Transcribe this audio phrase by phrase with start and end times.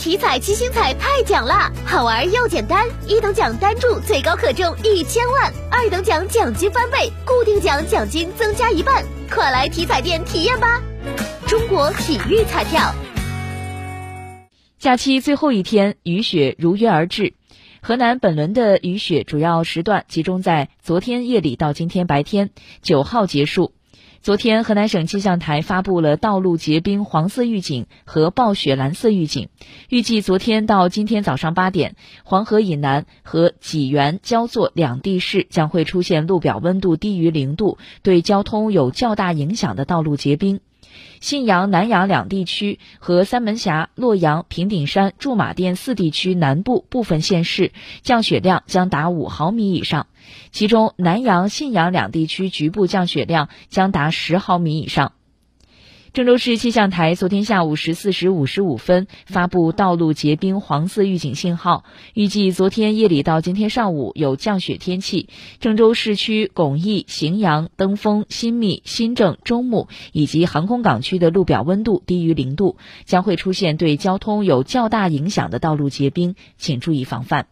[0.00, 10.80] 体彩七星彩太奖啦，好玩又简单，一等奖单注最高可中一千万，二等奖奖金翻倍，固定奖奖金增加一半，快来体彩店体验吧！
[11.46, 12.94] 中国体育彩票。
[14.78, 17.34] 假期最后一天，雨雪如约而至。
[17.82, 22.48] 河南本轮的雨雪主要时段集中在昨天夜里到今天白天，
[22.80, 23.74] 九号结束。
[24.22, 29.48] 昨天，河南省气象台发布了道路结冰黄色预警和暴雪蓝色预警。
[29.88, 40.60] 预计昨天到今天早上八点，黄河以南和济源、焦作两地市将会出现路表温度低于零度、对交通有较大影响的道路结冰。
[41.20, 47.72] 信阳、南阳两地区和三门峡、洛阳、平顶山、驻马店四地区南部部分县市
[48.02, 50.06] 降雪量将达五毫米以上，
[50.50, 55.12] 其中南阳、信阳两地区局部降雪量将达十毫米以上。
[56.12, 65.28] 郑州市气象台昨天下午十四时五十五分发布道路结冰黄色预警信号，预计昨天夜里到今天上午有降雪天气。
[65.60, 77.46] 郑州市区巩义、荥阳、登封、新密、新郑、中牟以及航空港区的路表温度低于零度，将会出现对交通有较大影响的道路结冰，请注意防范。